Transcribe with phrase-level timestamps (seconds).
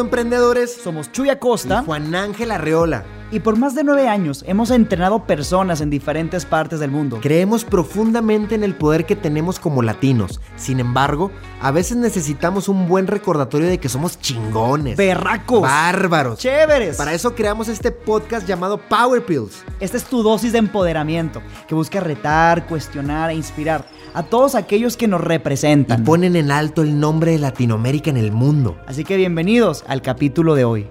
[0.00, 0.72] Emprendedores.
[0.72, 1.80] Somos Chuya Costa.
[1.82, 3.04] Y Juan Ángel Arreola.
[3.32, 7.18] Y por más de nueve años hemos entrenado personas en diferentes partes del mundo.
[7.20, 10.40] Creemos profundamente en el poder que tenemos como latinos.
[10.54, 14.96] Sin embargo, a veces necesitamos un buen recordatorio de que somos chingones.
[14.96, 15.62] Berracos.
[15.62, 16.38] Bárbaros.
[16.38, 16.96] Chéveres.
[16.96, 19.64] Para eso creamos este podcast llamado Power Pills.
[19.80, 24.96] Esta es tu dosis de empoderamiento que busca retar, cuestionar e inspirar a todos aquellos
[24.96, 26.02] que nos representan.
[26.02, 28.76] Y ponen en alto el nombre de Latinoamérica en el mundo.
[28.86, 30.86] Así que bienvenidos al capítulo de hoy.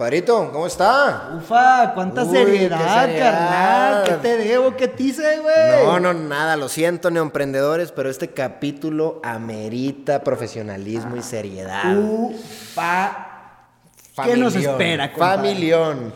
[0.00, 1.28] Compadrito, ¿cómo está?
[1.36, 4.04] Ufa, cuánta seriedad, carnal.
[4.04, 4.74] ¿Qué te debo?
[4.74, 5.84] ¿Qué te hice, güey?
[5.84, 6.56] No, no, nada.
[6.56, 11.98] Lo siento, neoemprendedores, pero este capítulo amerita profesionalismo y seriedad.
[11.98, 13.26] Ufa.
[14.24, 15.50] ¿Qué nos espera, compadre?
[15.50, 16.14] Familión.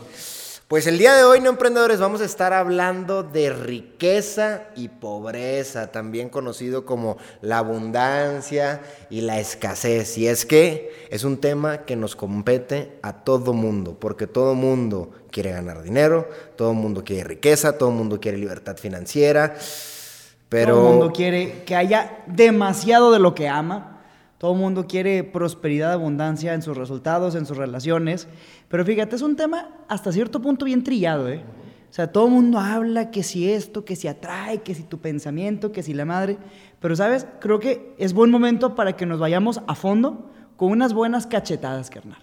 [0.67, 5.91] Pues el día de hoy, no emprendedores, vamos a estar hablando de riqueza y pobreza,
[5.91, 10.17] también conocido como la abundancia y la escasez.
[10.17, 15.11] Y es que es un tema que nos compete a todo mundo, porque todo mundo
[15.29, 19.55] quiere ganar dinero, todo mundo quiere riqueza, todo mundo quiere libertad financiera,
[20.49, 20.77] pero...
[20.77, 23.94] Todo mundo quiere que haya demasiado de lo que ama
[24.45, 28.27] todo el mundo quiere prosperidad, abundancia en sus resultados, en sus relaciones.
[28.67, 31.41] Pero fíjate, es un tema hasta cierto punto bien trillado, ¿eh?
[31.89, 34.99] O sea, todo el mundo habla que si esto, que si atrae, que si tu
[34.99, 36.37] pensamiento, que si la madre.
[36.79, 37.25] Pero, ¿sabes?
[37.39, 41.89] Creo que es buen momento para que nos vayamos a fondo con unas buenas cachetadas,
[41.89, 42.21] carnal.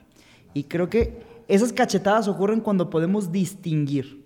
[0.55, 4.25] Y creo que esas cachetadas ocurren cuando podemos distinguir,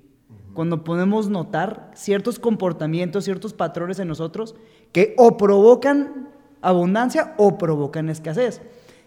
[0.53, 4.55] cuando podemos notar ciertos comportamientos, ciertos patrones en nosotros
[4.93, 6.26] que o provocan
[6.69, 8.61] abundancia o provocan escasez.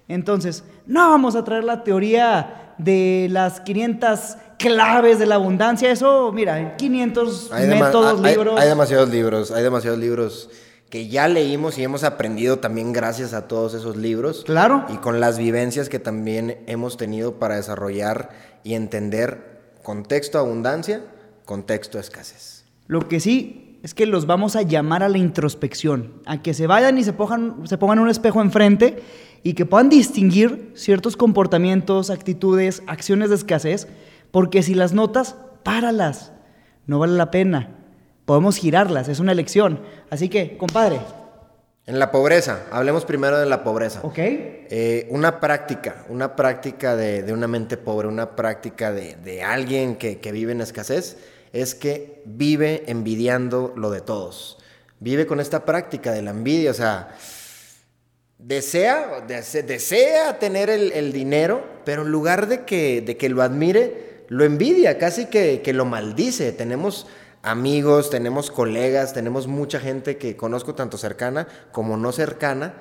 [0.07, 5.91] Entonces, no vamos a traer la teoría de las 500 claves de la abundancia.
[5.91, 8.59] Eso, mira, 500 métodos, libros.
[8.59, 10.49] Hay demasiados libros, hay demasiados libros
[10.89, 14.43] que ya leímos y hemos aprendido también gracias a todos esos libros.
[14.45, 14.85] Claro.
[14.89, 18.29] Y con las vivencias que también hemos tenido para desarrollar
[18.63, 21.03] y entender contexto abundancia,
[21.45, 22.65] contexto escasez.
[22.87, 26.67] Lo que sí es que los vamos a llamar a la introspección, a que se
[26.67, 29.01] vayan y se pongan, se pongan un espejo enfrente
[29.41, 33.87] y que puedan distinguir ciertos comportamientos, actitudes, acciones de escasez,
[34.31, 36.33] porque si las notas, páralas,
[36.87, 37.77] no vale la pena,
[38.25, 39.79] podemos girarlas, es una elección.
[40.09, 40.99] Así que, compadre.
[41.85, 44.01] En la pobreza, hablemos primero de la pobreza.
[44.03, 44.17] Ok.
[44.17, 50.31] Eh, una práctica, una práctica de, una mente pobre, una práctica de, alguien que, que
[50.31, 51.17] vive en escasez
[51.53, 54.57] es que vive envidiando lo de todos.
[54.99, 57.15] Vive con esta práctica de la envidia, o sea,
[58.37, 64.43] desea, desea tener el, dinero, pero en lugar de que, de que lo admire, lo
[64.43, 66.51] envidia, casi que, que lo maldice.
[66.51, 67.07] Tenemos
[67.41, 72.73] amigos, tenemos colegas, tenemos mucha gente que conozco tanto cercana como no cercana,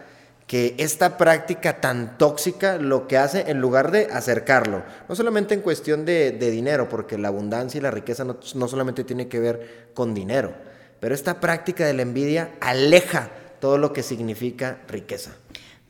[0.48, 5.60] que esta práctica tan tóxica lo que hace en lugar de acercarlo, no solamente en
[5.60, 9.91] cuestión de, dinero, porque la abundancia y la riqueza no, no, solamente tiene que ver
[9.92, 10.54] con dinero,
[11.00, 15.32] pero esta práctica de la envidia aleja todo lo que significa riqueza.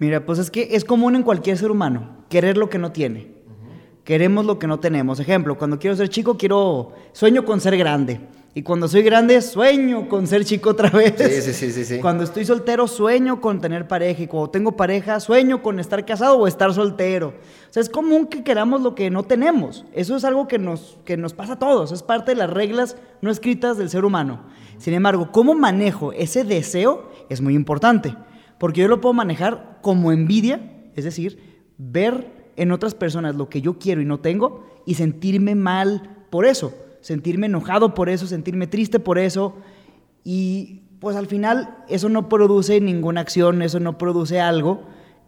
[0.00, 3.38] Mira, pues es que es común en cualquier ser humano querer lo que no tiene.
[4.02, 5.20] Queremos lo que no tenemos.
[5.20, 8.20] Ejemplo, cuando quiero ser chico, quiero sueño con ser grande.
[8.54, 11.14] Y cuando soy grande, sueño con ser chico otra vez.
[11.16, 14.22] Sí, sí, sí, sí, Cuando estoy soltero, sueño con tener pareja.
[14.22, 17.28] Y cuando tengo pareja, sueño con estar casado o estar soltero.
[17.28, 19.84] O sea, es común que queramos lo que no tenemos.
[19.92, 21.92] Eso es algo que nos, que nos pasa a todos.
[21.92, 24.41] Es parte de las reglas no escritas del ser humano.
[24.78, 28.16] Sin embargo, cómo manejo ese deseo es muy importante.
[28.59, 33.60] Porque yo lo puedo manejar como envidia, es decir, ver en otras personas lo que
[33.60, 36.75] yo quiero y no tengo y sentirme mal por eso
[37.08, 39.54] sentirme enojado por eso, sentirme triste por eso.
[40.24, 44.82] Y pues al final eso no produce ninguna acción, eso no produce algo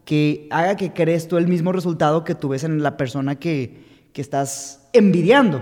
[0.05, 3.89] que haga que crees tú el mismo resultado que tú ves en la persona que,
[4.13, 5.59] estás envidiando.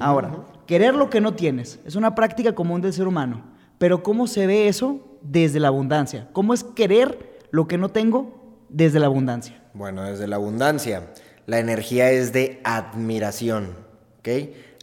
[0.00, 0.36] Ahora,
[0.66, 3.44] querer lo que no tienes es una práctica común del ser humano,
[3.78, 6.28] pero ¿cómo se ve eso desde la abundancia?
[6.32, 9.62] ¿Cómo es querer lo que no tengo desde la abundancia?
[9.74, 11.12] Bueno, desde la abundancia,
[11.46, 13.76] la energía es de admiración,
[14.18, 14.28] ¿ok?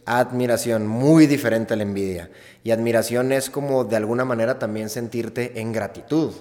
[0.06, 2.30] Admiración, muy diferente a la envidia.
[2.62, 6.32] Y admiración es como de alguna manera también sentirte en gratitud,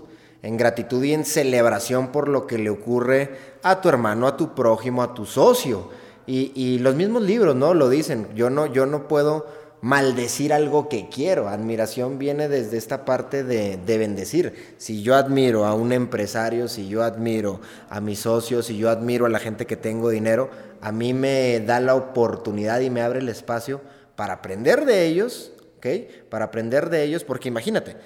[0.41, 3.31] en gratitud y en celebración por lo que le ocurre
[3.63, 5.89] a tu hermano, a tu prójimo, a tu socio.
[6.25, 7.73] Y, los mismos libros, ¿no?
[7.73, 9.45] Lo dicen, yo no, yo no puedo
[9.83, 11.49] maldecir algo que quiero.
[11.49, 14.75] Admiración viene desde esta parte de, de, bendecir.
[14.77, 17.59] Si yo admiro a un empresario, si yo admiro
[17.89, 20.49] a mis socios, si yo admiro a la gente que tengo dinero,
[20.79, 23.81] a mí me da la oportunidad y me abre el espacio
[24.15, 25.87] para aprender de ellos, ¿ok?
[26.29, 27.97] Para aprender de ellos, porque imagínate,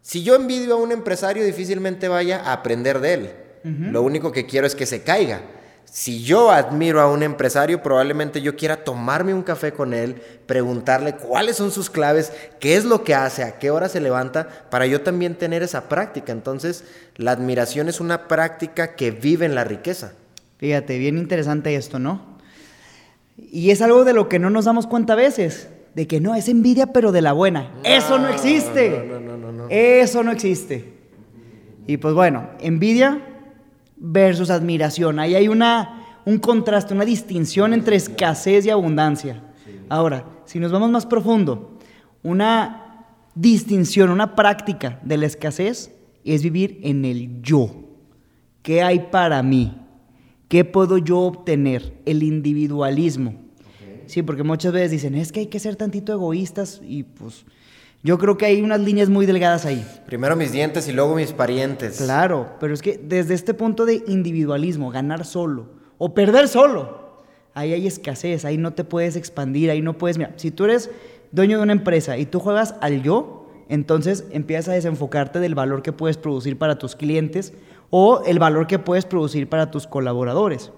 [0.00, 3.30] Si yo envidio a un empresario, difícilmente vaya a aprender de él.
[3.64, 5.42] Lo único que quiero es que se caiga.
[5.90, 11.14] Si yo admiro a un empresario, probablemente yo quiera tomarme un café con él, preguntarle
[11.14, 14.86] cuáles son sus claves, qué es lo que hace, a qué hora se levanta, para
[14.86, 16.32] yo también tener esa práctica.
[16.32, 16.84] Entonces,
[17.16, 20.12] la admiración es una práctica que vive en la riqueza.
[20.58, 22.38] Fíjate, bien interesante esto, ¿no?
[23.36, 26.34] Y es algo de lo que no nos damos cuenta a veces de que no,
[26.34, 27.72] es envidia pero de la buena.
[27.82, 29.04] Eso no existe.
[29.08, 30.92] No, no, no, Eso no existe.
[31.86, 33.22] Y pues bueno, envidia
[34.00, 35.18] versus admiración.
[35.18, 39.42] Ahí hay una, un contraste, una distinción entre escasez y abundancia.
[39.88, 41.78] Ahora, si nos vamos más profundo,
[42.22, 47.70] una distinción, una práctica de la escasez es vivir en el yo.
[48.62, 49.76] ¿Qué hay para mí?
[50.48, 52.00] ¿Qué puedo yo obtener?
[52.04, 53.34] El individualismo.
[54.06, 57.44] Sí, porque muchas veces dicen, es que hay que ser tantito egoístas y pues
[58.02, 59.84] yo creo que hay unas líneas muy delgadas ahí.
[60.06, 61.98] Primero mis dientes y luego mis parientes.
[61.98, 65.66] Claro, pero es que desde este punto de individualismo, ganar solo
[65.98, 67.22] o perder solo,
[67.54, 70.90] ahí hay escasez, ahí no te puedes expandir, ahí no puedes, mira, si tú eres
[71.32, 75.82] dueño de una empresa y tú juegas al yo, entonces empiezas a desenfocarte del valor
[75.82, 77.52] que puedes producir para tus clientes
[77.90, 80.70] o el valor que puedes producir para tus colaboradores.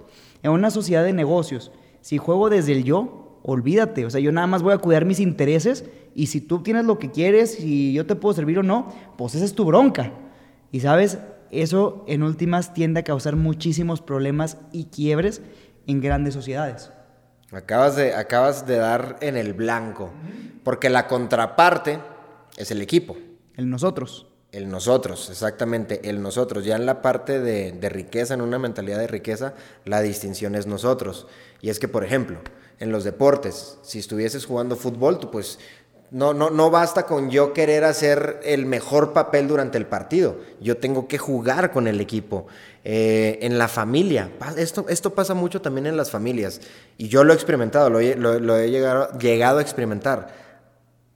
[0.43, 1.70] En una sociedad de negocios,
[2.00, 4.05] si juego desde el yo, olvídate.
[4.07, 5.85] O sea, yo nada más voy a cuidar mis intereses
[6.15, 9.35] y si tú tienes lo que quieres y yo te puedo servir o no, pues
[9.35, 10.13] esa es tu bronca.
[10.73, 11.19] Y sabes,
[11.51, 15.43] eso en últimas tiende a causar muchísimos problemas y quiebres
[15.87, 16.91] en grandes sociedades.
[17.53, 20.11] Acabas de, acabas de dar en el blanco,
[20.63, 21.99] porque la contraparte
[22.57, 23.17] es el equipo.
[23.57, 24.29] El nosotros.
[24.53, 26.65] El nosotros, exactamente, el nosotros.
[26.65, 29.55] Ya en la parte de, de, riqueza, en una mentalidad de riqueza,
[29.85, 31.29] la distinción es nosotros.
[31.61, 32.41] Y es que, por ejemplo,
[32.81, 35.59] en los deportes, si estuvieses jugando fútbol, tú pues
[36.11, 40.38] no, no, no basta con yo querer hacer el mejor papel durante el partido.
[40.61, 42.49] Yo tengo que jugar con el equipo.
[42.82, 46.62] Eh, en la familia, esto, esto pasa mucho también en las familias.
[46.97, 50.35] Y yo lo he experimentado, lo lo he llegado, llegado a experimentar.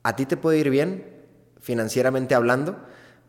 [0.05, 1.05] A ti te puede ir bien,
[1.61, 2.77] financieramente hablando,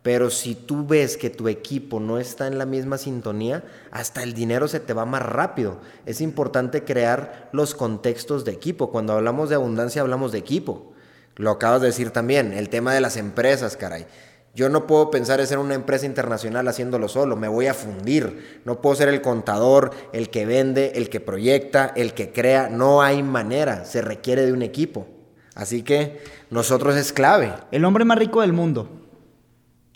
[0.05, 4.35] pero si tú ves que tu equipo no está en la misma sintonía, hasta el
[4.35, 5.79] dinero se te va más rápido.
[6.05, 8.91] Es importante crear los contextos de equipo.
[8.91, 10.93] Cuando hablamos de abundancia hablamos de equipo.
[11.37, 14.05] Lo acabas de decir también, el tema de las empresas, caray.
[14.53, 18.61] Yo no puedo pensar en ser una empresa internacional haciéndolo solo, me voy a fundir.
[18.63, 22.69] No puedo ser el contador, el que vende, el que proyecta, el que crea.
[22.69, 25.07] No hay manera, se requiere de un equipo.
[25.55, 27.53] Así que nosotros es clave.
[27.71, 29.04] El hombre más rico del mundo,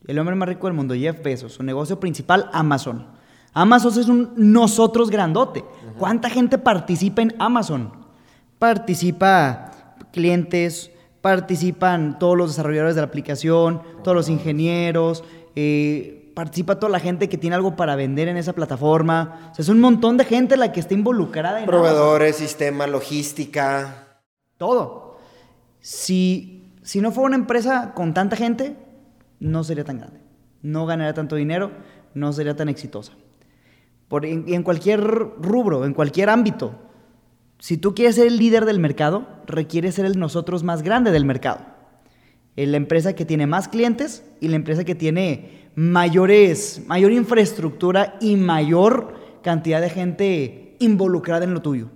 [0.07, 3.07] el hombre más rico del mundo, Jeff Bezos, su negocio principal, Amazon.
[3.53, 5.65] Amazon es un nosotros grandote.
[5.97, 7.91] ¿Cuánta gente participa en Amazon?
[8.57, 9.71] Participa
[10.11, 10.91] clientes,
[11.21, 15.23] participan todos los desarrolladores de la aplicación, todos los ingenieros,
[15.55, 19.49] eh, participa toda la gente que tiene algo para vender en esa plataforma.
[19.51, 24.21] O sea, es un montón de gente la que está involucrada en Proveedores, sistema, logística.
[24.57, 25.17] Todo.
[25.81, 28.75] Si, si no fuera una empresa con tanta gente,
[29.39, 30.19] no sería tan grande.
[30.61, 31.71] No ganaría tanto dinero,
[32.13, 33.13] no sería tan exitosa.
[34.07, 36.75] Por, en, cualquier rubro, en cualquier ámbito,
[37.59, 41.25] si tú quieres ser el líder del mercado, requiere ser el nosotros más grande del
[41.25, 41.59] mercado.
[42.55, 48.35] La empresa que tiene más clientes y la empresa que tiene mayores, mayor infraestructura y
[48.35, 51.89] mayor cantidad de gente involucrada en lo tuyo.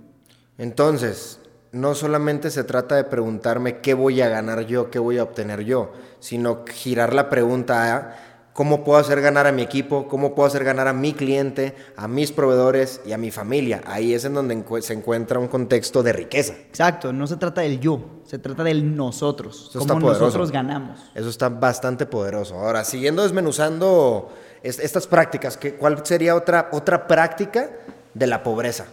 [0.57, 1.41] Entonces,
[1.73, 5.65] no solamente se trata de preguntarme qué voy a ganar yo, qué voy a obtener
[5.65, 8.15] yo, sino girar la pregunta a
[8.53, 12.07] cómo puedo hacer ganar a mi equipo, cómo puedo hacer ganar a mi cliente, a
[12.07, 13.81] mis proveedores y a mi familia.
[13.87, 16.53] Ahí es en donde se encuentra un contexto de riqueza.
[16.53, 20.99] Exacto, no se trata del yo, se trata del nosotros, cómo nosotros ganamos.
[21.15, 22.53] Eso está bastante poderoso.
[22.53, 27.71] Ahora, siguiendo desmenuzando estas prácticas, ¿cuál sería otra, otra práctica
[28.13, 28.85] de la pobreza?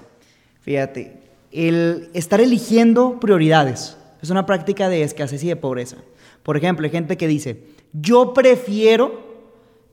[0.63, 3.97] Fíjate, el estar eligiendo prioridades.
[4.23, 5.97] Es una práctica de escasez y de pobreza.
[6.43, 9.31] Por ejemplo, hay gente que dice, yo prefiero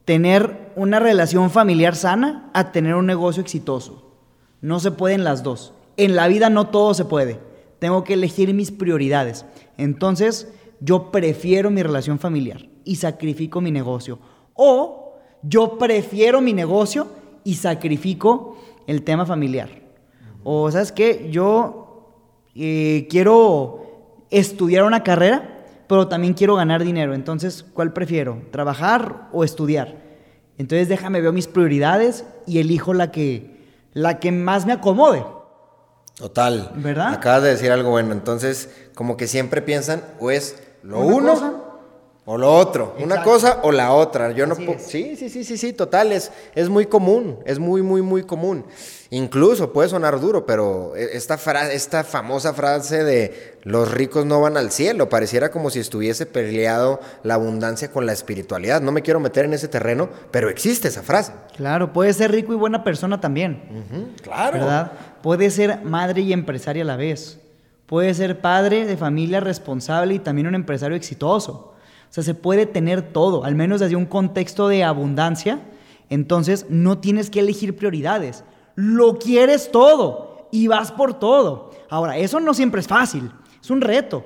[0.06, 4.12] tener una relación familiar sana a tener un negocio exitoso.
[4.62, 5.74] No se pueden las dos.
[5.98, 7.40] En la vida no todo se puede.
[7.80, 9.46] Tengo que elegir mis prioridades.
[9.78, 10.48] Entonces,
[10.80, 14.20] yo prefiero mi relación familiar y sacrifico mi negocio.
[14.54, 17.08] O yo prefiero mi negocio
[17.44, 19.87] y sacrifico el tema familiar.
[20.50, 21.28] O, ¿sabes qué?
[21.30, 22.14] Yo
[22.56, 23.82] eh, quiero
[24.30, 27.14] estudiar una carrera, pero también quiero ganar dinero.
[27.14, 28.42] Entonces, ¿cuál prefiero?
[28.50, 29.98] ¿Trabajar o estudiar?
[30.58, 35.26] Entonces, déjame ver mis prioridades y elijo la que, la que más me acomode.
[36.16, 36.72] Total.
[36.76, 37.14] ¿Verdad?
[37.14, 38.14] Acabas de decir algo bueno.
[38.14, 41.57] Entonces, como que siempre piensan, o es lo uno
[42.30, 44.32] o lo otro, una cosa o la otra.
[44.32, 44.84] Yo no Así es.
[44.86, 48.66] Sí, sí, sí, sí, sí, total, es, es muy común, es muy, muy, muy común.
[49.12, 54.42] Incluso puede sonar duro, pero e- esta, fra- esta famosa frase de los ricos no
[54.42, 58.82] van al cielo, pareciera como si estuviese peleado la abundancia con la espiritualidad.
[58.82, 61.32] No me quiero meter en ese terreno, pero existe esa frase.
[61.56, 64.14] Claro, puede ser rico y buena persona también.
[64.22, 64.60] Claro.
[64.60, 64.92] ¿verdad?
[65.24, 67.40] Puede ser madre y empresaria a la vez.
[67.86, 71.76] Puede ser padre de familia responsable y también un empresario exitoso.
[72.10, 75.62] O sea, se puede tener todo, al menos desde un contexto de abundancia.
[76.10, 78.44] Entonces, no tienes que elegir prioridades.
[78.76, 81.72] Lo quieres todo y vas por todo.
[81.90, 84.26] Ahora, eso no siempre es fácil, es un reto.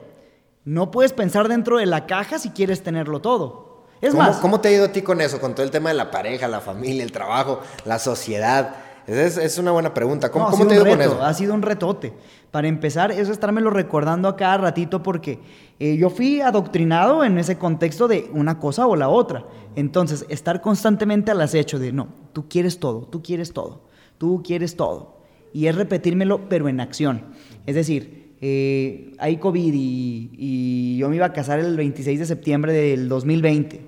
[0.63, 3.85] No puedes pensar dentro de la caja si quieres tenerlo todo.
[3.99, 5.39] Es ¿Cómo, más, ¿Cómo te ha ido a ti con eso?
[5.39, 8.75] Con todo el tema de la pareja, la familia, el trabajo, la sociedad.
[9.07, 10.31] Es, es una buena pregunta.
[10.31, 11.23] ¿Cómo, No, cómo te ha ido con reto, eso?
[11.23, 12.13] Ha sido un retote.
[12.51, 15.39] Para empezar, eso estármelo recordando a cada ratito porque
[15.79, 19.45] eh, yo fui adoctrinado en ese contexto de una cosa o la otra.
[19.77, 23.83] Entonces, estar constantemente al acecho de, no, tú quieres todo, tú quieres todo,
[24.17, 25.21] tú quieres todo.
[25.53, 27.23] Y es repetírmelo, pero en acción.
[27.65, 32.25] Es decir, eh, hay COVID y, y yo me iba a casar el 26 de
[32.25, 33.81] septiembre del 2020.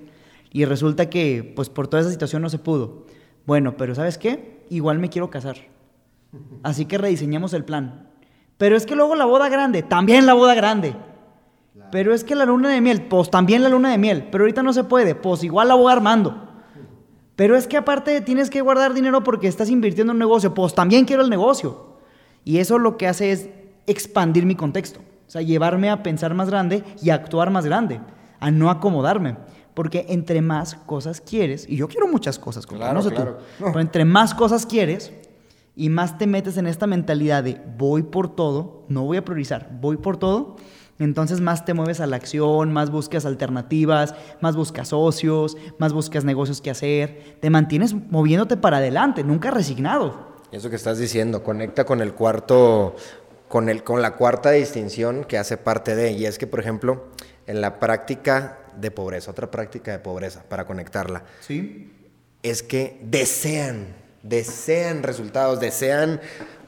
[0.54, 3.08] Y resulta que, pues por toda esa situación no se pudo.
[3.46, 4.64] Bueno, pero ¿sabes qué?
[4.70, 5.58] Igual me quiero casar.
[6.64, 8.13] Así que rediseñamos el plan.
[8.64, 10.96] Pero es que luego la boda grande, también la boda grande.
[11.92, 14.30] Pero es que la luna de miel, pues también la luna de miel.
[14.32, 16.48] Pero ahorita no se puede, pues igual la voy armando.
[17.36, 20.74] Pero es que aparte tienes que guardar dinero porque estás invirtiendo en un negocio, pues
[20.74, 21.98] también quiero el negocio.
[22.46, 23.50] Y eso lo que hace es
[23.86, 25.02] expandir mi contexto.
[25.28, 28.00] O sea, llevarme a pensar más grande y a actuar más grande,
[28.40, 29.36] a no acomodarme.
[29.74, 33.40] Porque entre más cosas quieres, y yo quiero muchas cosas, Claro, no sé claro.
[33.58, 35.12] tú, pero entre más cosas quieres
[35.76, 39.70] y más te metes en esta mentalidad de voy por todo, no voy a priorizar,
[39.80, 40.56] voy por todo,
[41.00, 46.24] entonces más te mueves a la acción, más buscas alternativas, más buscas socios, más buscas
[46.24, 50.34] negocios que hacer, te mantienes moviéndote para adelante, nunca resignado.
[50.52, 52.96] Eso que estás diciendo, conecta con el cuarto,
[53.48, 57.08] con, el, con la cuarta distinción que hace parte de, y es que, por ejemplo,
[57.48, 61.92] en la práctica de pobreza, otra práctica de pobreza, para conectarla, ¿Sí?
[62.44, 66.20] es que desean, desean resultados, desean,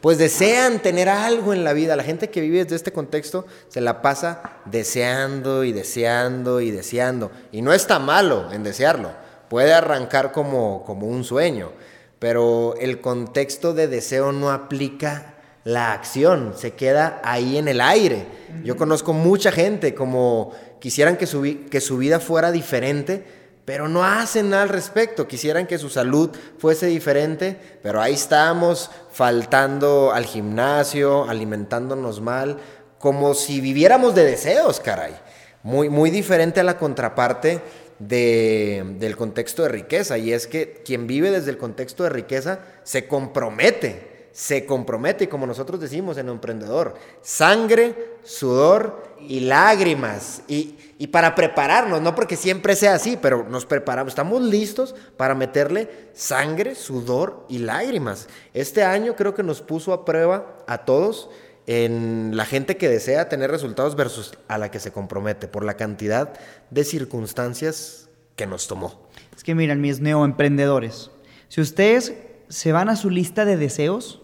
[0.02, 1.96] pues desean tener algo en la vida.
[1.96, 7.32] La gente que vive desde este contexto se la pasa deseando y deseando y deseando.
[7.52, 9.12] Y no está malo en desearlo,
[9.50, 11.72] puede arrancar como, como un sueño,
[12.20, 15.32] pero el contexto de deseo no aplica
[15.64, 18.28] la acción, se queda ahí en el aire.
[18.64, 23.26] Yo conozco mucha gente como quisieran que su, que su vida fuera diferente,
[23.66, 25.28] pero no hacen nada al respecto.
[25.28, 26.30] Quisieran que su salud
[26.60, 32.58] fuese diferente, pero ahí estamos faltando al gimnasio, alimentándonos mal,
[33.00, 35.16] como si viviéramos de deseos, caray.
[35.64, 37.60] Muy, muy diferente a la contraparte
[37.98, 40.18] de- del contexto de riqueza.
[40.20, 45.28] Y es que quien vive desde el contexto de riqueza se compromete se compromete, y
[45.28, 50.42] como nosotros decimos en Emprendedor, sangre, sudor y lágrimas.
[50.50, 55.36] Y, y para prepararnos, no porque siempre sea así, pero nos preparamos, estamos listos para
[55.36, 58.30] meterle sangre, sudor y lágrimas.
[58.54, 61.30] Este año creo que nos puso a prueba a todos
[61.68, 65.74] en la gente que desea tener resultados versus a la que se compromete por la
[65.74, 66.34] cantidad
[66.70, 69.02] de circunstancias que nos tomó.
[69.36, 71.12] Es que miren, mis neoemprendedores,
[71.50, 72.14] si ustedes
[72.48, 74.22] se van a su lista de deseos,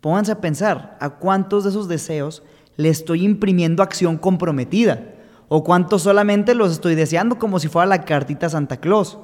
[0.00, 2.44] pónganse a pensar a cuántos de esos deseos
[2.76, 5.14] le estoy imprimiendo acción comprometida
[5.48, 9.18] o cuántos solamente los estoy deseando como si fuera la cartita Santa Claus.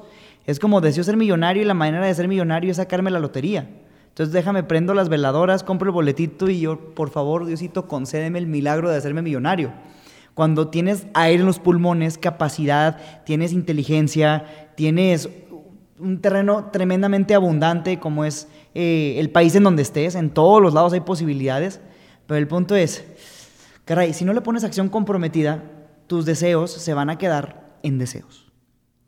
[0.45, 3.69] Es como deseo ser millonario y la manera de ser millonario es sacarme la lotería.
[4.09, 8.47] Entonces déjame, prendo las veladoras, compro el boletito y yo, por favor, Diosito, concédeme el
[8.47, 9.71] milagro de hacerme millonario.
[10.33, 15.29] Cuando tienes aire en los pulmones, capacidad, tienes inteligencia, tienes
[15.99, 20.73] un terreno tremendamente abundante como es eh, el país en donde estés, en todos los
[20.73, 21.79] lados hay posibilidades,
[22.27, 23.05] pero el punto es,
[23.85, 25.63] caray, si no le pones acción comprometida,
[26.07, 28.51] tus deseos se van a quedar en deseos.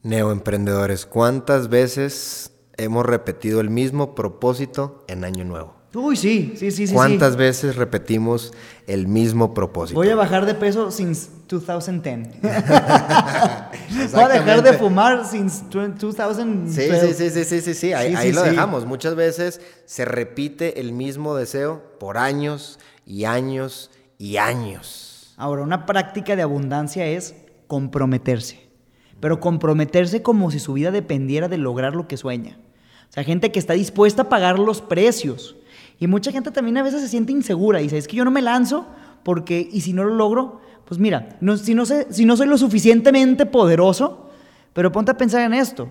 [0.03, 5.75] Neoemprendedores, ¿cuántas veces hemos repetido el mismo propósito en Año Nuevo?
[5.95, 6.93] Uy, sí, sí, sí, sí.
[6.93, 7.39] ¿Cuántas sí.
[7.39, 8.51] veces repetimos
[8.85, 9.97] el mismo propósito?
[9.97, 12.41] Voy a bajar de peso since 2010.
[14.11, 16.67] Voy a dejar de fumar since 2012.
[16.67, 18.85] Sí, sí, sí, sí, sí, sí, sí, ahí, Sí, ahí lo dejamos.
[18.85, 25.14] Muchas veces se repite el mismo deseo por años y años y años.
[25.37, 27.35] Ahora, una práctica de abundancia es
[27.67, 28.59] comprometerse.
[29.19, 32.57] Pero comprometerse como si su vida dependiera de lograr lo que sueña.
[33.09, 35.55] O sea, gente que está dispuesta a pagar los precios.
[35.99, 38.31] Y mucha gente también a veces se siente insegura y dice, es que yo no
[38.31, 38.87] me lanzo
[39.23, 42.47] porque, y si no lo logro, pues mira, no, si, no sé, si no soy
[42.47, 44.29] lo suficientemente poderoso,
[44.73, 45.89] pero ponte a pensar en esto,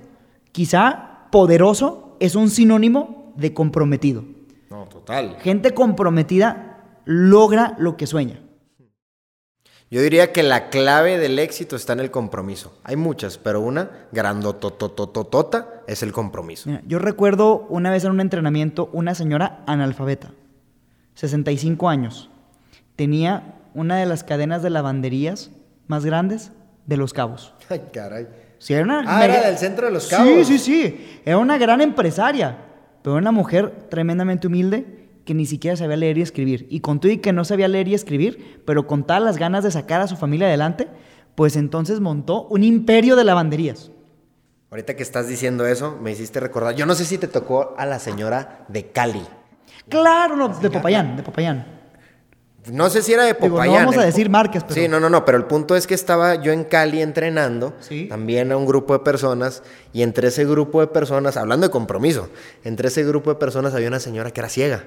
[0.53, 4.25] quizá poderoso es un sinónimo de comprometido.
[4.71, 5.37] No, total.
[5.41, 8.44] Gente comprometida logra lo que sueña.
[9.95, 12.77] Yo diría que la clave del éxito está en el compromiso.
[12.83, 16.69] Hay muchas, pero una grandototototota es el compromiso.
[16.69, 20.33] Mira, yo recuerdo una vez en un entrenamiento una señora analfabeta,
[21.15, 22.29] 65 años.
[22.97, 25.53] Tenía una de las cadenas de lavanderías
[25.87, 26.51] más grandes
[26.87, 27.55] de Los Cabos.
[27.69, 28.27] Ay, caray.
[28.59, 30.27] Sí, era una Ah, era del centro de Los Cabos.
[30.49, 31.21] Sí, sí, sí.
[31.25, 32.59] Era una gran empresaria,
[33.01, 36.67] pero una mujer tremendamente humilde que ni siquiera sabía leer y escribir.
[36.71, 39.65] Y con todo y que no sabía leer y escribir, pero con todas las ganas
[39.65, 40.89] de sacar a su familia adelante,
[41.35, 43.91] pues entonces montó un imperio de lavanderías.
[44.71, 46.75] Ahorita que estás diciendo eso, me hiciste recordar.
[46.75, 49.23] Yo no sé si te tocó a la señora de Cali.
[49.89, 51.67] Claro, no, de Popayán, de Popayán.
[52.73, 53.85] No sé si era de Digo, no Popayán.
[53.85, 56.37] vamos a decir marcas, pero- Sí, no, no, no, pero el punto es que estaba
[56.37, 58.07] yo en Cali entrenando, Sí.
[58.09, 59.63] también a un grupo de personas,
[59.93, 62.31] y entre ese grupo de personas, hablando de compromiso,
[62.65, 64.85] entre ese grupo de personas había una señora que era ciega.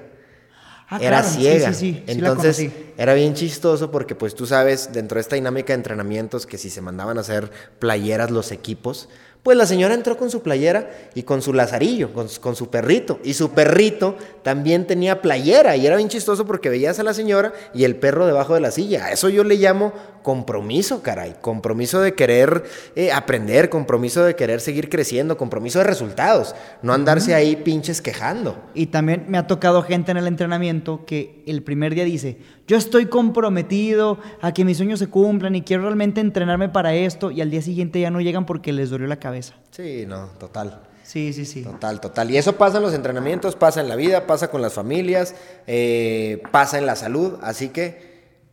[0.90, 1.72] Ah, era claro, ciega.
[1.72, 5.68] Sí, sí, sí, Entonces, era bien chistoso porque, pues, tú sabes, dentro de esta dinámica
[5.68, 9.08] de entrenamientos, que si se mandaban a hacer playeras los equipos,
[9.42, 12.70] pues la señora entró con su playera y con su lazarillo, con, su- con su
[12.70, 13.20] perrito.
[13.22, 15.76] Y su perrito también tenía playera.
[15.76, 18.70] Y era bien chistoso porque veías a la señora y el perro debajo de la
[18.70, 19.06] silla.
[19.06, 19.92] A eso yo le llamo
[20.28, 21.36] compromiso, caray.
[21.40, 22.62] Compromiso de querer
[22.94, 26.54] eh, aprender, compromiso de querer seguir creciendo, compromiso de resultados.
[26.82, 28.62] No andarse ahí pinches quejando.
[28.74, 32.76] Y también me ha tocado gente en el entrenamiento que el primer día dice, yo
[32.76, 37.40] estoy comprometido a que mis sueños se cumplan y quiero realmente entrenarme para esto y
[37.40, 39.54] al día siguiente ya no llegan porque les dolió la cabeza.
[39.70, 40.82] Sí, no, total.
[41.04, 41.62] Sí, sí, sí.
[41.62, 42.30] Total, total.
[42.30, 45.34] Y eso pasa en los entrenamientos, pasa en la vida, pasa con las familias,
[45.66, 47.38] eh, pasa en la salud.
[47.40, 48.07] Así que,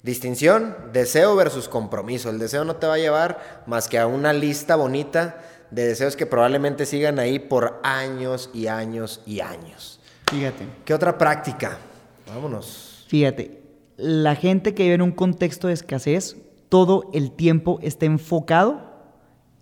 [0.05, 2.29] distinción, deseo versus compromiso.
[2.29, 5.41] El deseo no te va a llevar más que a una lista bonita
[5.71, 9.99] de deseos que probablemente sigan ahí por años y años y años.
[10.29, 11.79] Fíjate, ¿Qué otra práctica?
[12.27, 13.05] Vámonos.
[13.07, 13.61] fíjate,
[13.97, 16.35] la gente que vive en un contexto de escasez,
[16.69, 18.81] todo el tiempo está enfocado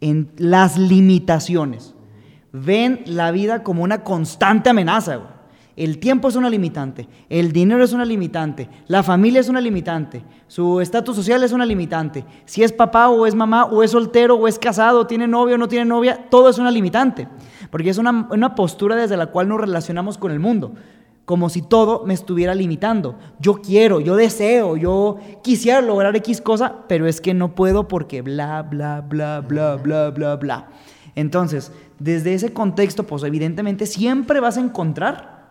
[0.01, 1.93] en las limitaciones.
[2.51, 5.15] Ven la vida como una constante amenaza.
[5.15, 5.32] güey.
[5.75, 10.23] El tiempo es una limitante, el dinero es una limitante, la familia es una limitante,
[10.47, 12.23] su estatus social es una limitante.
[12.45, 15.57] Si es papá o es mamá o es soltero o es casado, tiene novio o
[15.57, 17.27] no tiene novia, todo es una limitante.
[17.71, 20.73] Porque es una, una postura desde la cual nos relacionamos con el mundo.
[21.25, 23.17] Como si todo me estuviera limitando.
[23.39, 28.21] Yo quiero, yo deseo, yo quisiera lograr X cosa, pero es que no puedo porque
[28.21, 30.67] bla, bla, bla, bla, bla, bla, bla.
[31.15, 35.42] Entonces, desde ese contexto, pues evidentemente siempre vas a encontrar,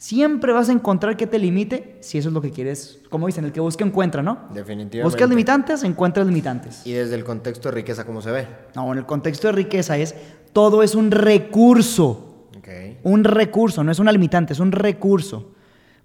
[0.00, 3.00] siempre vas a encontrar que te limite si eso es lo que quieres.
[3.10, 4.48] Como dicen, el que busca encuentra, ¿no?
[4.52, 5.02] Definitivamente.
[5.02, 6.86] Buscas limitantes, encuentras limitantes.
[6.86, 8.48] Y desde el contexto de riqueza, ¿cómo se ve?
[8.74, 10.14] No, en el contexto de riqueza es,
[10.54, 12.48] todo es un recurso.
[12.58, 12.68] Ok.
[13.02, 15.52] Un recurso, no es una limitante, es un recurso.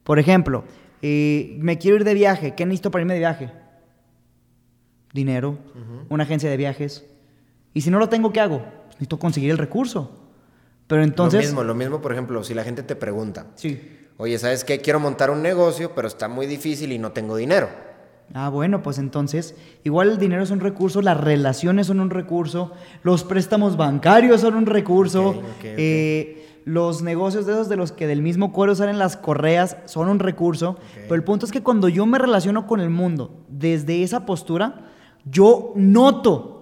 [0.03, 0.65] Por ejemplo,
[1.01, 2.53] eh, me quiero ir de viaje.
[2.53, 3.51] ¿Qué necesito para irme de viaje?
[5.13, 5.58] Dinero,
[6.10, 7.05] una agencia de viajes.
[7.73, 8.62] Y si no lo tengo, ¿qué hago?
[8.88, 10.24] Necesito conseguir el recurso.
[10.88, 11.41] Pero entonces...
[11.41, 13.82] Lo mismo, lo mismo, por ejemplo, si la gente te pregunta, Sí.
[14.17, 14.80] oye, ¿sabes qué?
[14.82, 17.69] Quiero montar un negocio, pero está muy difícil y no tengo dinero.
[18.34, 22.71] Ah, bueno, pues entonces, igual el dinero es un recurso, las relaciones son un recurso,
[23.04, 28.24] los préstamos bancarios son un recurso, eh, los negocios de esos de los que del
[28.24, 30.78] mismo cuero salen las correas son un recurso.
[31.04, 34.88] Pero el punto es que cuando yo me relaciono con el mundo desde esa postura,
[35.26, 36.55] yo noto,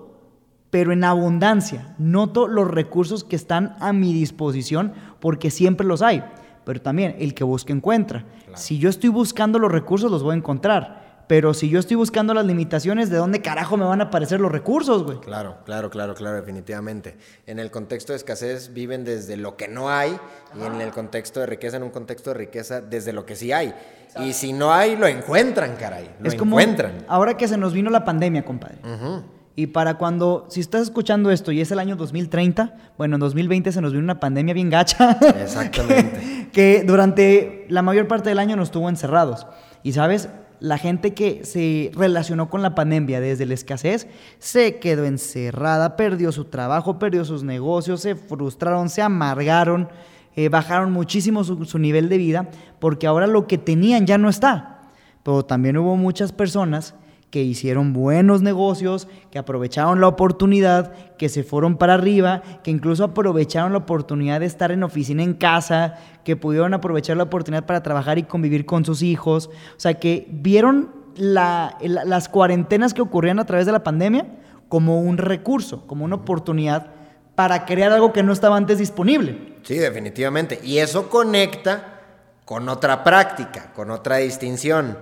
[0.73, 6.23] pero en abundancia, noto los recursos que están a mi disposición porque siempre los hay.
[6.65, 8.25] Pero también el que busca encuentra.
[8.55, 11.25] Si yo estoy buscando los recursos, los voy a encontrar.
[11.27, 14.51] Pero si yo estoy buscando las limitaciones, ¿de dónde carajo me van a aparecer los
[14.51, 15.19] recursos, güey?
[15.19, 17.17] Claro, claro, claro, claro, definitivamente.
[17.45, 20.17] En el contexto de escasez viven desde lo que no hay
[20.59, 23.51] y en el contexto de riqueza, en un contexto de riqueza, desde lo que sí
[23.51, 23.75] hay.
[24.19, 26.15] Y si no hay, lo encuentran, caray.
[26.19, 27.05] Lo es como encuentran.
[27.07, 28.79] ahora que se nos vino la pandemia, compadre.
[28.83, 29.23] Ujú.
[29.55, 33.71] Y para cuando, si estás escuchando esto y es el año 2030, bueno, en 2020
[33.71, 35.11] se nos vino una pandemia bien gacha.
[35.41, 36.49] Exactamente.
[36.51, 39.45] que durante la mayor parte del año nos tuvo encerrados.
[39.83, 44.07] Y sabes, la gente que se relacionó con la pandemia desde la escasez
[44.39, 49.87] se quedó encerrada, perdió su trabajo, perdió sus negocios, se frustraron, se amargaron,
[50.35, 54.29] eh, bajaron muchísimo su, su nivel de vida porque ahora lo que tenían ya no
[54.29, 54.81] está.
[55.21, 56.95] Pero también hubo muchas personas
[57.33, 63.03] que hicieron buenos negocios, que aprovecharon la oportunidad, que se fueron para arriba, que incluso
[63.03, 67.81] aprovecharon la oportunidad de estar en oficina en casa, que pudieron aprovechar la oportunidad para
[67.81, 69.47] trabajar y convivir con sus hijos.
[69.75, 74.27] O sea, que vieron la- la- las cuarentenas que ocurrían a través de la pandemia
[74.69, 76.91] como un recurso, como una oportunidad
[77.33, 79.55] para crear algo que no estaba antes disponible.
[79.63, 80.59] Sí, definitivamente.
[80.63, 81.99] Y eso conecta
[82.45, 84.99] con otra práctica, con otra distinción.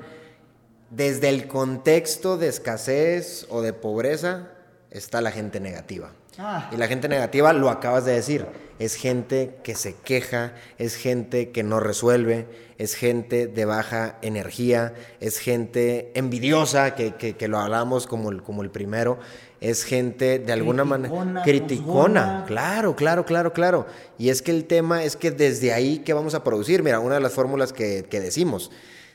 [0.92, 4.50] Desde el contexto de escasez o de pobreza
[4.92, 6.12] está la gente negativa.
[6.38, 6.70] Ah.
[6.72, 8.46] Y la gente negativa, lo acabas de decir,
[8.80, 14.94] es gente que se queja, es gente que no resuelve, es gente de baja energía,
[15.20, 19.18] es gente envidiosa, que, que- que lo hablamos como el, como el primero,
[19.62, 22.44] es gente de alguna manera Criticona, juzgona.
[22.48, 23.86] Claro, claro, claro, claro.
[24.18, 26.82] Y es que el tema es que desde ahí, ¿qué vamos a producir?
[26.84, 28.72] Mira, una de las fórmulas que, que decimos,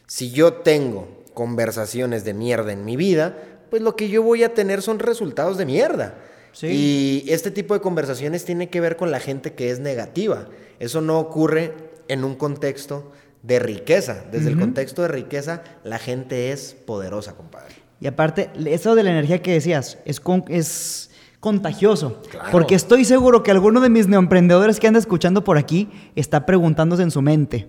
[0.07, 3.37] si yo tengo conversaciones de mierda en mi vida,
[3.69, 6.15] pues lo que yo voy a tener son resultados de mierda.
[6.53, 6.69] Sí.
[7.27, 10.49] Y este tipo de conversaciones tiene que ver con la gente que es negativa.
[10.79, 11.75] Eso no ocurre
[12.09, 14.25] en un contexto de riqueza.
[14.33, 17.75] Desde el contexto de riqueza, la gente es poderosa, compadre.
[18.01, 22.23] Y aparte, eso de la energía que decías, es, con- es contagioso.
[22.31, 22.49] Claro.
[22.51, 27.03] Porque estoy seguro que alguno de mis neoemprendedores que anda escuchando por aquí está preguntándose
[27.03, 27.69] en su mente,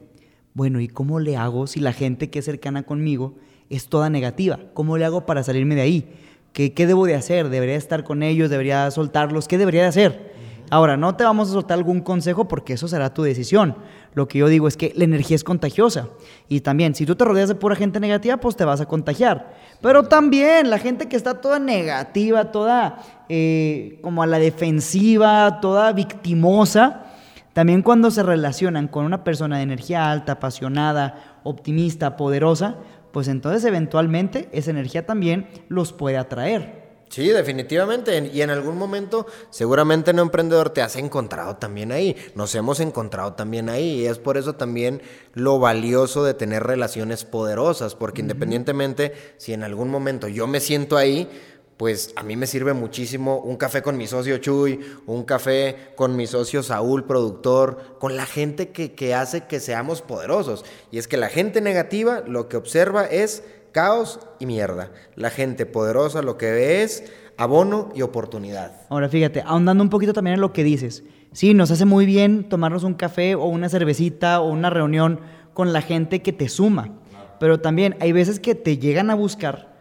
[0.53, 3.35] bueno, ¿y cómo le hago si la gente que es cercana conmigo
[3.69, 4.59] es toda negativa?
[4.73, 6.13] ¿Cómo le hago para salirme de ahí?
[6.53, 7.49] ¿Qué, qué debo de hacer?
[7.49, 8.49] ¿Debería estar con ellos?
[8.49, 9.47] ¿Debería soltarlos?
[9.47, 10.37] ¿Qué debería de hacer?
[10.69, 13.75] Ahora, no te vamos a soltar algún consejo porque eso será tu decisión.
[14.13, 16.09] Lo que yo digo es que la energía es contagiosa.
[16.49, 19.53] Y también, si tú te rodeas de pura gente negativa, pues te vas a contagiar.
[19.81, 22.99] Pero también la gente que está toda negativa, toda
[23.29, 27.05] eh, como a la defensiva, toda victimosa,
[27.53, 32.75] también cuando se relacionan con una persona de energía alta, apasionada, optimista, poderosa,
[33.11, 36.87] pues entonces eventualmente esa energía también los puede atraer.
[37.09, 38.29] Sí, definitivamente.
[38.33, 42.15] Y en algún momento, seguramente no emprendedor te has encontrado también ahí.
[42.35, 44.01] Nos hemos encontrado también ahí.
[44.01, 45.01] Y es por eso también
[45.33, 47.95] lo valioso de tener relaciones poderosas.
[47.95, 51.29] Porque independientemente, si en algún momento yo me siento ahí,
[51.77, 56.15] pues a mí me sirve muchísimo un café con mi socio Chuy, un café con
[56.15, 60.65] mi socio Saúl, productor, con la gente que, que hace que seamos poderosos.
[60.91, 64.91] Y es que la gente negativa lo que observa es caos y mierda.
[65.15, 67.03] La gente poderosa lo que ve es
[67.37, 68.71] abono y oportunidad.
[68.89, 71.03] Ahora fíjate, ahondando un poquito también en lo que dices.
[71.31, 75.19] Sí, nos hace muy bien tomarnos un café o una cervecita o una reunión
[75.53, 76.95] con la gente que te suma.
[77.39, 79.76] Pero también hay veces que te llegan a buscar,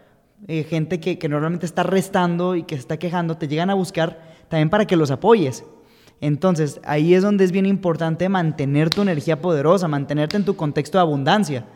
[0.49, 4.21] eh, gente que, normalmente está restando y que se está quejando, te llegan a buscar
[4.49, 5.65] también para que los apoyes.
[6.21, 10.99] Entonces, ahí es donde es bien importante mantener tu energía poderosa, mantenerte en tu contexto
[10.99, 11.67] de abundancia,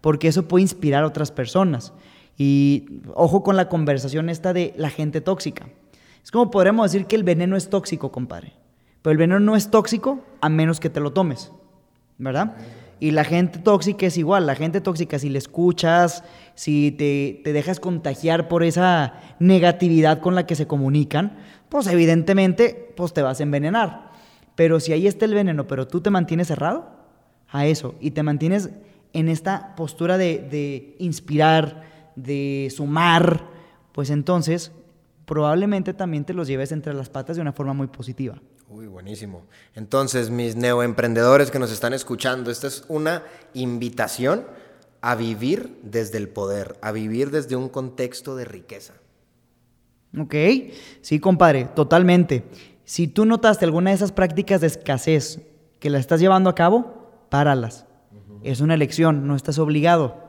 [0.00, 1.92] porque eso puede inspirar a otras personas.
[2.36, 5.68] Y ojo con la conversación esta de la gente tóxica.
[6.22, 8.52] Es como podríamos decir que el veneno es tóxico, compadre.
[9.02, 11.50] Pero el veneno no es tóxico a menos que te lo tomes,
[12.18, 12.54] ¿verdad?
[13.00, 14.46] Y la gente tóxica es igual.
[14.46, 20.34] La gente tóxica, si le escuchas, si te, te dejas contagiar por esa negatividad con
[20.34, 24.10] la que se comunican, pues evidentemente pues te vas a envenenar.
[24.54, 26.90] Pero si ahí está el veneno, pero tú te mantienes cerrado
[27.48, 28.70] a eso y te mantienes
[29.12, 31.82] en esta postura de, de inspirar,
[32.16, 33.46] de sumar,
[33.92, 34.72] pues entonces
[35.24, 38.40] probablemente también te los lleves entre las patas de una forma muy positiva.
[38.70, 39.44] Uy, buenísimo.
[39.74, 43.22] Entonces, mis neoemprendedores que nos están escuchando, esta es una
[43.54, 44.44] invitación
[45.00, 48.92] a vivir desde el poder, a vivir desde un contexto de riqueza.
[50.18, 50.34] ¿Ok?
[51.00, 52.44] Sí, compadre, totalmente.
[52.84, 55.40] Si tú notaste alguna de esas prácticas de escasez
[55.80, 57.86] que la estás llevando a cabo, páralas.
[58.42, 60.28] Es una elección, no estás obligado.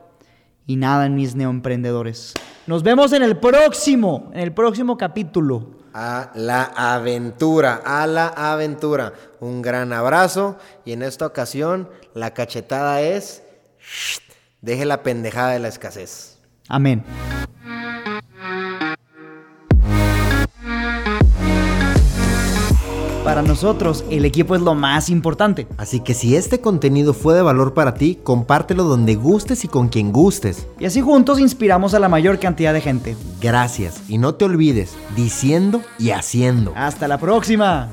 [0.65, 2.35] Y nada, mis neoemprendedores.
[2.67, 5.78] Nos vemos en el próximo, en el próximo capítulo.
[5.93, 9.13] A la aventura, a la aventura.
[9.39, 13.43] Un gran abrazo y en esta ocasión la cachetada es,
[13.79, 14.19] "Shh,
[14.61, 16.37] deje la pendejada de la escasez.
[16.67, 17.03] Amén.
[23.29, 25.67] Para nosotros, el equipo es lo más importante.
[25.77, 29.87] Así que si este contenido fue de valor para ti, compártelo donde gustes y con
[29.87, 30.65] quien gustes.
[30.79, 33.15] Y así juntos inspiramos a la mayor cantidad de gente.
[33.39, 36.73] Gracias y no te olvides, diciendo y haciendo.
[36.75, 37.89] Hasta la próxima.